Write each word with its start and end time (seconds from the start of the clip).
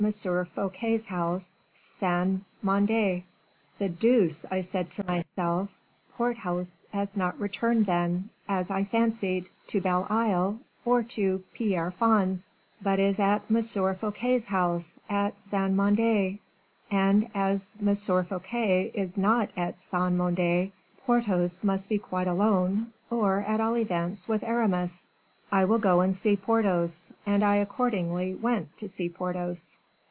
Fouquet's 0.55 1.05
house, 1.05 1.55
Saint 1.75 2.43
Mande.' 2.63 3.21
The 3.77 3.87
deuce, 3.87 4.47
I 4.49 4.61
said 4.61 4.89
to 4.93 5.05
myself, 5.05 5.69
Porthos 6.17 6.87
has 6.91 7.15
not 7.15 7.39
returned, 7.39 7.85
then, 7.85 8.31
as 8.49 8.71
I 8.71 8.83
fancied, 8.83 9.47
to 9.67 9.79
Bell 9.79 10.07
Isle, 10.09 10.57
or 10.85 11.03
to 11.03 11.43
Pierrefonds, 11.53 12.49
but 12.81 12.99
is 12.99 13.19
at 13.19 13.43
M. 13.47 13.61
Fouquet's 13.61 14.45
house, 14.45 14.99
at 15.07 15.39
Saint 15.39 15.73
Mande; 15.75 16.39
and 16.89 17.29
as 17.35 17.77
M. 17.79 17.93
Fouquet 18.25 18.89
is 18.95 19.15
not 19.17 19.51
at 19.55 19.79
Saint 19.79 20.13
Mande, 20.15 20.71
Porthos 21.05 21.63
must 21.63 21.89
be 21.89 21.99
quite 21.99 22.27
alone, 22.27 22.91
or, 23.11 23.41
at 23.41 23.61
all 23.61 23.77
events, 23.77 24.27
with 24.27 24.41
Aramis; 24.43 25.07
I 25.51 25.63
will 25.65 25.77
go 25.77 26.01
and 26.01 26.15
see 26.15 26.35
Porthos, 26.35 27.11
and 27.23 27.43
I 27.43 27.57
accordingly 27.57 28.33
went 28.33 28.75
to 28.79 28.89
see 28.89 29.07
Porthos." 29.07 29.77